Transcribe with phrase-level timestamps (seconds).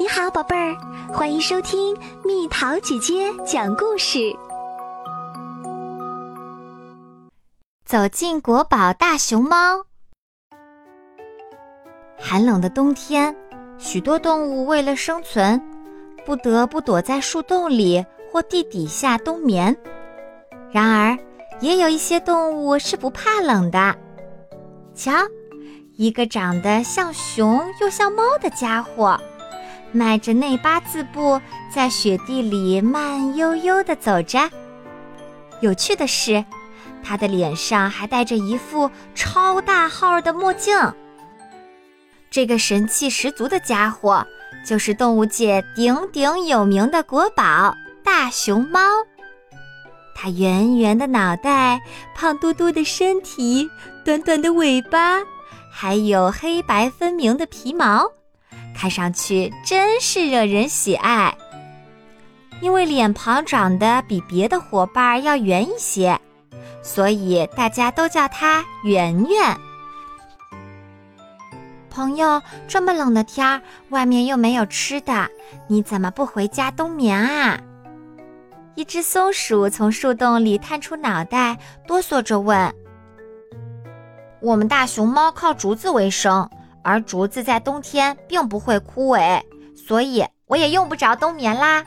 [0.00, 0.76] 你好，宝贝儿，
[1.12, 4.32] 欢迎收听蜜桃姐姐讲故事。
[7.84, 9.84] 走进国宝大熊猫。
[12.16, 13.34] 寒冷的冬天，
[13.76, 15.60] 许多动物为了生存，
[16.24, 19.76] 不得不躲在树洞里或地底下冬眠。
[20.70, 21.18] 然而，
[21.58, 23.96] 也有一些动物是不怕冷的。
[24.94, 25.10] 瞧，
[25.96, 29.20] 一个长得像熊又像猫的家伙。
[29.92, 31.40] 迈着内八字步，
[31.74, 34.50] 在雪地里慢悠悠地走着。
[35.60, 36.44] 有趣的是，
[37.02, 40.76] 他的脸上还戴着一副超大号的墨镜。
[42.30, 44.24] 这个神气十足的家伙，
[44.64, 48.80] 就是动物界鼎鼎有名的国宝大熊猫。
[50.14, 51.80] 它圆圆的脑袋、
[52.14, 53.70] 胖嘟嘟的身体、
[54.04, 55.20] 短短的尾巴，
[55.72, 58.10] 还有黑白分明的皮毛。
[58.78, 61.36] 看上去真是惹人喜爱，
[62.60, 66.16] 因为脸庞长得比别的伙伴要圆一些，
[66.80, 69.58] 所以大家都叫它圆圆。
[71.90, 75.28] 朋友，这么冷的天儿，外面又没有吃的，
[75.66, 77.58] 你怎么不回家冬眠啊？
[78.76, 82.72] 一只松鼠从树洞里探出脑袋，哆嗦着问
[84.40, 86.48] ：“我们大熊猫靠竹子为生。”
[86.88, 89.42] 而竹子在冬天并不会枯萎，
[89.76, 91.84] 所以我也用不着冬眠啦。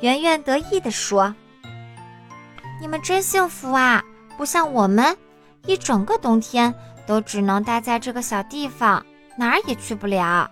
[0.00, 1.34] 圆圆得意地说
[2.80, 4.02] ：“你们真幸福啊，
[4.38, 5.14] 不像我们，
[5.66, 6.74] 一整个冬天
[7.06, 9.04] 都只能待在这个小地方，
[9.36, 10.48] 哪儿也去不了。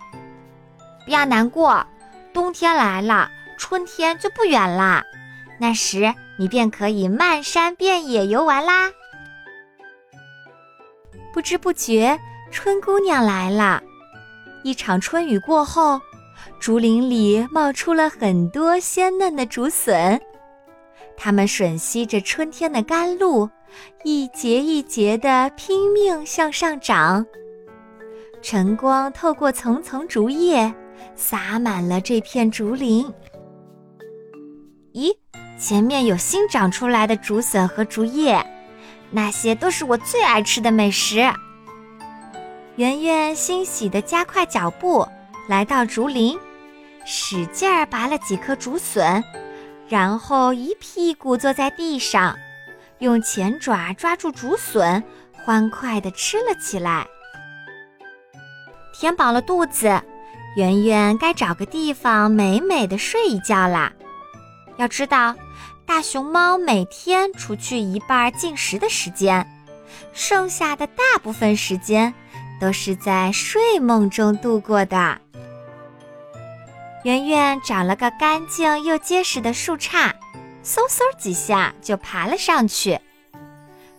[1.03, 1.83] 不要难过，
[2.31, 5.03] 冬天来了，春天就不远啦，
[5.59, 8.91] 那时你便可以漫山遍野游玩啦。”
[11.33, 12.19] 不知不觉。
[12.51, 13.81] 春姑娘来了，
[14.63, 16.01] 一场春雨过后，
[16.59, 20.19] 竹林里冒出了很多鲜嫩的竹笋，
[21.15, 23.49] 它们吮吸着春天的甘露，
[24.03, 27.25] 一节一节地拼命向上长。
[28.41, 30.73] 晨光透过层层竹叶，
[31.15, 33.05] 洒满了这片竹林。
[34.93, 35.15] 咦，
[35.57, 38.43] 前面有新长出来的竹笋和竹叶，
[39.11, 41.21] 那些都是我最爱吃的美食。
[42.79, 45.05] 圆圆欣喜地加快脚步，
[45.49, 46.39] 来到竹林，
[47.05, 49.21] 使劲儿拔了几颗竹笋，
[49.89, 52.33] 然后一屁股坐在地上，
[52.99, 55.03] 用前爪抓住竹笋，
[55.33, 57.05] 欢快地吃了起来。
[58.93, 60.01] 填饱了肚子，
[60.55, 63.91] 圆圆该找个地方美美的睡一觉啦。
[64.77, 65.35] 要知道，
[65.85, 69.45] 大熊猫每天除去一半进食的时间，
[70.13, 72.13] 剩下的大部分时间。
[72.59, 75.17] 都是在睡梦中度过的。
[77.03, 80.11] 圆圆找了个干净又结实的树杈，
[80.63, 82.99] 嗖嗖几下就爬了上去。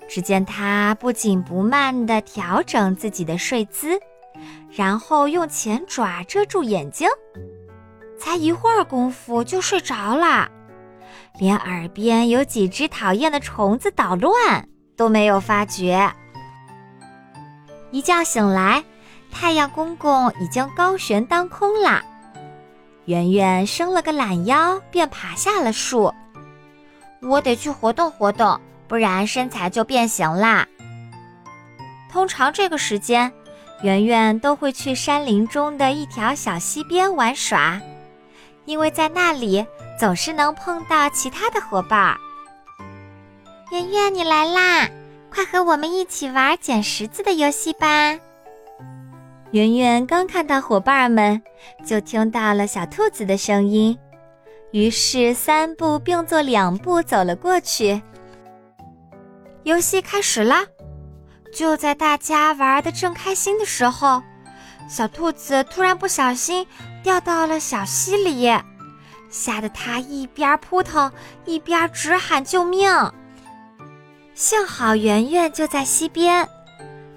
[0.07, 3.99] 只见它不紧不慢地调整自己的睡姿，
[4.71, 7.09] 然后用前爪遮住眼睛，
[8.19, 10.51] 才一会儿功夫就睡着了，
[11.39, 16.13] 连耳边有几只讨厌的虫子捣乱都没有发觉。
[17.91, 18.85] 一觉醒来，
[19.31, 22.03] 太阳公公已经高悬当空啦。
[23.07, 26.15] 圆圆伸了个懒腰，便爬下了树。
[27.21, 30.67] 我得去活动活动，不然身材就变形啦。
[32.11, 33.33] 通常这个时间，
[33.83, 37.81] 圆圆都会去山林中的一条小溪边玩耍，
[38.65, 39.67] 因为在那里
[39.99, 42.17] 总是能碰到其他的伙伴。
[43.73, 44.89] 圆圆，你来啦！
[45.31, 48.19] 快和我们一起玩捡石子的游戏吧！
[49.53, 51.41] 圆圆刚看到伙伴们，
[51.87, 53.97] 就听到了小兔子的声音，
[54.73, 58.03] 于是三步并作两步走了过去。
[59.63, 60.65] 游戏开始啦！
[61.53, 64.23] 就在大家玩的正开心的时候，
[64.89, 66.67] 小兔子突然不小心
[67.03, 68.49] 掉到了小溪里，
[69.29, 71.11] 吓得它一边扑腾
[71.45, 72.91] 一边直喊救命。
[74.41, 76.49] 幸好圆圆就在溪边，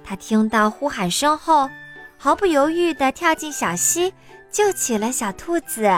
[0.04, 1.70] 他听到呼喊声后，
[2.18, 4.14] 毫不犹豫地跳进小溪，
[4.52, 5.90] 救起了小兔子。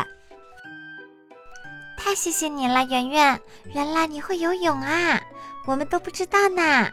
[1.97, 3.41] 太谢谢你了，圆圆！
[3.73, 5.19] 原来你会游泳啊，
[5.65, 6.87] 我们都不知道呢。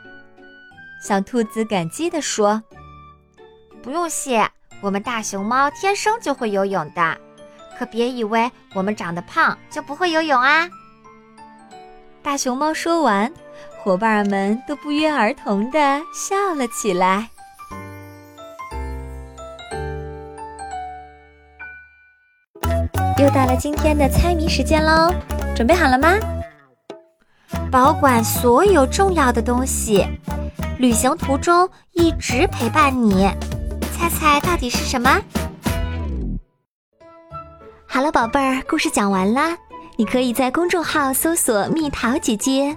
[1.06, 2.62] 小兔子感激地说
[3.84, 4.50] ：“不用谢，
[4.80, 7.18] 我们大熊猫天生就会游泳的，
[7.78, 10.70] 可别以为我们长得胖就不会游泳啊。”
[12.24, 13.30] 大熊猫说完。
[13.82, 15.78] 伙伴们都不约而同的
[16.14, 17.28] 笑了起来。
[23.18, 25.12] 又到了今天的猜谜时间喽，
[25.54, 26.14] 准备好了吗？
[27.72, 30.06] 保管所有重要的东西，
[30.78, 33.28] 旅行途中一直陪伴你。
[33.92, 35.20] 猜猜到底是什么？
[37.86, 39.56] 好了，宝贝儿，故事讲完啦。
[39.96, 42.76] 你可以在公众号搜索“蜜桃姐姐”，